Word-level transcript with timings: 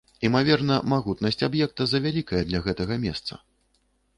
Імаверна, 0.27 0.77
магутнасць 0.93 1.45
аб'екта 1.49 1.87
завялікая 1.93 2.41
для 2.51 2.63
гэтага 2.69 2.93
месца. 3.05 3.41